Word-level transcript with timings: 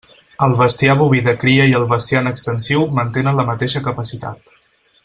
El 0.45 0.53
bestiar 0.61 0.95
boví 1.01 1.21
de 1.27 1.35
cria 1.43 1.67
i 1.73 1.75
el 1.81 1.85
bestiar 1.93 2.23
en 2.25 2.31
extensiu 2.33 2.89
mantenen 3.01 3.39
la 3.43 3.49
mateixa 3.53 3.87
capacitat. 3.91 4.57